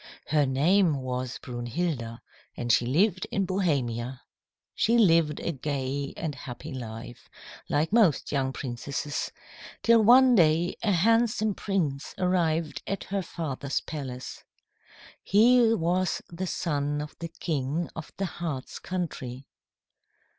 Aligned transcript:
Her 0.29 0.47
name 0.47 0.95
was 0.99 1.37
Brunhilda, 1.37 2.23
and 2.57 2.71
she 2.71 2.87
lived 2.87 3.27
in 3.29 3.45
Bohemia. 3.45 4.21
She 4.73 4.97
lived 4.97 5.39
a 5.39 5.51
gay 5.51 6.15
and 6.17 6.33
happy 6.33 6.73
life, 6.73 7.29
like 7.69 7.93
most 7.93 8.31
young 8.31 8.51
princesses, 8.51 9.31
till 9.83 10.01
one 10.03 10.33
day 10.33 10.75
a 10.81 10.91
handsome 10.91 11.53
prince 11.53 12.15
arrived 12.17 12.81
at 12.87 13.03
her 13.13 13.21
father's 13.21 13.79
palace. 13.81 14.43
He 15.21 15.71
was 15.71 16.23
the 16.29 16.47
son 16.47 16.99
of 16.99 17.15
the 17.19 17.29
king 17.39 17.87
of 17.95 18.11
the 18.17 18.25
Hartz 18.25 18.79
country. 18.79 19.45